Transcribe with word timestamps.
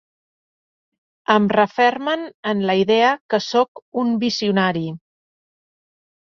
Em 1.33 1.43
refermen 1.55 2.23
en 2.53 2.63
la 2.69 2.75
idea 2.85 3.11
que 3.35 3.41
sóc 3.49 3.83
un 4.05 4.17
visionari. 4.25 4.83